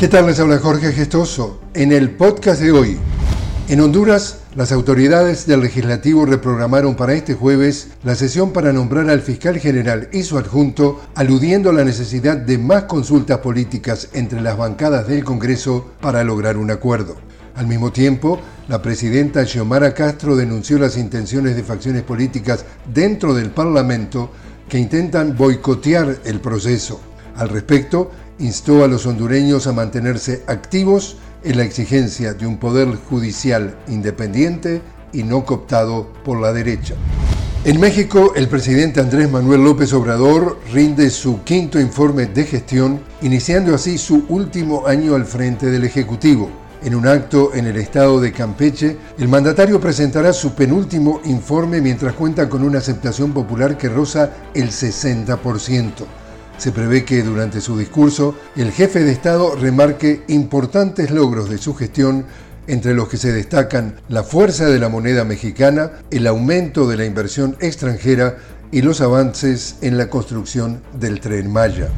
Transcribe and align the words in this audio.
¿Qué 0.00 0.08
tal? 0.08 0.26
Les 0.26 0.40
habla 0.40 0.58
Jorge 0.58 0.92
Gestoso. 0.92 1.60
En 1.74 1.92
el 1.92 2.12
podcast 2.12 2.58
de 2.62 2.72
hoy, 2.72 2.96
en 3.68 3.82
Honduras, 3.82 4.38
las 4.54 4.72
autoridades 4.72 5.46
del 5.46 5.60
legislativo 5.60 6.24
reprogramaron 6.24 6.96
para 6.96 7.12
este 7.12 7.34
jueves 7.34 7.88
la 8.02 8.14
sesión 8.14 8.54
para 8.54 8.72
nombrar 8.72 9.10
al 9.10 9.20
fiscal 9.20 9.58
general 9.58 10.08
y 10.10 10.22
su 10.22 10.38
adjunto, 10.38 11.02
aludiendo 11.14 11.68
a 11.68 11.74
la 11.74 11.84
necesidad 11.84 12.38
de 12.38 12.56
más 12.56 12.84
consultas 12.84 13.40
políticas 13.40 14.08
entre 14.14 14.40
las 14.40 14.56
bancadas 14.56 15.06
del 15.06 15.22
Congreso 15.22 15.90
para 16.00 16.24
lograr 16.24 16.56
un 16.56 16.70
acuerdo. 16.70 17.16
Al 17.54 17.66
mismo 17.66 17.92
tiempo, 17.92 18.40
la 18.68 18.80
presidenta 18.80 19.44
Xiomara 19.44 19.92
Castro 19.92 20.34
denunció 20.34 20.78
las 20.78 20.96
intenciones 20.96 21.56
de 21.56 21.62
facciones 21.62 22.04
políticas 22.04 22.64
dentro 22.90 23.34
del 23.34 23.50
Parlamento 23.50 24.30
que 24.66 24.78
intentan 24.78 25.36
boicotear 25.36 26.20
el 26.24 26.40
proceso. 26.40 27.02
Al 27.40 27.48
respecto, 27.48 28.10
instó 28.38 28.84
a 28.84 28.86
los 28.86 29.06
hondureños 29.06 29.66
a 29.66 29.72
mantenerse 29.72 30.42
activos 30.46 31.16
en 31.42 31.56
la 31.56 31.64
exigencia 31.64 32.34
de 32.34 32.46
un 32.46 32.58
poder 32.58 32.94
judicial 33.08 33.78
independiente 33.88 34.82
y 35.14 35.22
no 35.22 35.46
cooptado 35.46 36.12
por 36.22 36.38
la 36.38 36.52
derecha. 36.52 36.96
En 37.64 37.80
México, 37.80 38.34
el 38.36 38.46
presidente 38.46 39.00
Andrés 39.00 39.30
Manuel 39.30 39.64
López 39.64 39.90
Obrador 39.94 40.60
rinde 40.70 41.08
su 41.08 41.42
quinto 41.42 41.80
informe 41.80 42.26
de 42.26 42.44
gestión, 42.44 43.00
iniciando 43.22 43.74
así 43.74 43.96
su 43.96 44.26
último 44.28 44.86
año 44.86 45.14
al 45.14 45.24
frente 45.24 45.70
del 45.70 45.84
Ejecutivo. 45.84 46.50
En 46.82 46.94
un 46.94 47.06
acto 47.06 47.54
en 47.54 47.66
el 47.66 47.78
estado 47.78 48.20
de 48.20 48.32
Campeche, 48.32 48.98
el 49.16 49.28
mandatario 49.28 49.80
presentará 49.80 50.34
su 50.34 50.52
penúltimo 50.52 51.22
informe 51.24 51.80
mientras 51.80 52.12
cuenta 52.12 52.50
con 52.50 52.62
una 52.62 52.80
aceptación 52.80 53.32
popular 53.32 53.78
que 53.78 53.88
roza 53.88 54.30
el 54.52 54.68
60%. 54.68 56.04
Se 56.60 56.72
prevé 56.72 57.06
que 57.06 57.22
durante 57.22 57.62
su 57.62 57.78
discurso 57.78 58.34
el 58.54 58.70
jefe 58.70 59.02
de 59.02 59.12
Estado 59.12 59.56
remarque 59.56 60.24
importantes 60.28 61.10
logros 61.10 61.48
de 61.48 61.56
su 61.56 61.74
gestión, 61.74 62.26
entre 62.66 62.92
los 62.92 63.08
que 63.08 63.16
se 63.16 63.32
destacan 63.32 63.94
la 64.10 64.24
fuerza 64.24 64.66
de 64.66 64.78
la 64.78 64.90
moneda 64.90 65.24
mexicana, 65.24 65.92
el 66.10 66.26
aumento 66.26 66.86
de 66.86 66.98
la 66.98 67.06
inversión 67.06 67.56
extranjera 67.60 68.36
y 68.70 68.82
los 68.82 69.00
avances 69.00 69.76
en 69.80 69.96
la 69.96 70.10
construcción 70.10 70.82
del 71.00 71.20
tren 71.20 71.50
Maya. 71.50 71.88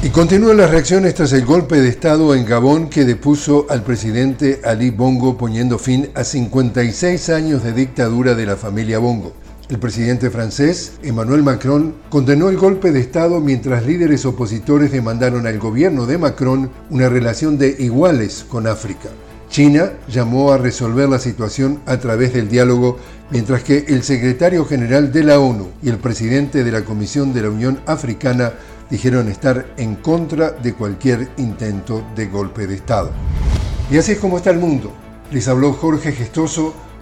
Y 0.00 0.10
continúan 0.10 0.58
las 0.58 0.70
reacciones 0.70 1.16
tras 1.16 1.32
el 1.32 1.44
golpe 1.44 1.80
de 1.80 1.88
Estado 1.88 2.36
en 2.36 2.44
Gabón 2.44 2.90
que 2.90 3.04
depuso 3.04 3.66
al 3.68 3.82
presidente 3.82 4.60
Ali 4.64 4.90
Bongo 4.90 5.36
poniendo 5.36 5.76
fin 5.76 6.10
a 6.14 6.22
56 6.22 7.30
años 7.30 7.64
de 7.64 7.72
dictadura 7.72 8.36
de 8.36 8.46
la 8.46 8.54
familia 8.54 9.00
Bongo. 9.00 9.32
El 9.68 9.78
presidente 9.78 10.30
francés, 10.30 10.92
Emmanuel 11.02 11.42
Macron, 11.42 11.94
condenó 12.08 12.48
el 12.48 12.56
golpe 12.56 12.90
de 12.90 13.00
Estado 13.00 13.38
mientras 13.40 13.84
líderes 13.84 14.24
opositores 14.24 14.90
demandaron 14.90 15.46
al 15.46 15.58
gobierno 15.58 16.06
de 16.06 16.16
Macron 16.16 16.70
una 16.88 17.10
relación 17.10 17.58
de 17.58 17.76
iguales 17.78 18.46
con 18.48 18.66
África. 18.66 19.10
China 19.50 19.92
llamó 20.08 20.52
a 20.52 20.58
resolver 20.58 21.06
la 21.10 21.18
situación 21.18 21.80
a 21.84 21.98
través 21.98 22.32
del 22.32 22.48
diálogo, 22.48 22.96
mientras 23.30 23.62
que 23.62 23.84
el 23.88 24.02
secretario 24.04 24.64
general 24.64 25.12
de 25.12 25.24
la 25.24 25.38
ONU 25.38 25.68
y 25.82 25.90
el 25.90 25.98
presidente 25.98 26.64
de 26.64 26.72
la 26.72 26.86
Comisión 26.86 27.34
de 27.34 27.42
la 27.42 27.50
Unión 27.50 27.78
Africana 27.84 28.54
dijeron 28.88 29.28
estar 29.28 29.74
en 29.76 29.96
contra 29.96 30.50
de 30.50 30.72
cualquier 30.72 31.28
intento 31.36 32.06
de 32.16 32.24
golpe 32.24 32.66
de 32.66 32.76
Estado. 32.76 33.10
Y 33.90 33.98
así 33.98 34.12
es 34.12 34.18
como 34.18 34.38
está 34.38 34.48
el 34.48 34.60
mundo. 34.60 34.94
Les 35.30 35.46
habló 35.46 35.74
Jorge 35.74 36.12
Gestoso 36.12 36.74